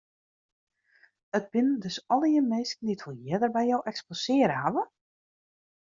[1.37, 4.83] It binne dus allegear minsken dy't wol earder by jo eksposearre hawwe?